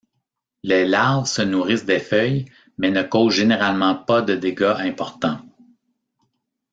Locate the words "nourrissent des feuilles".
1.43-2.45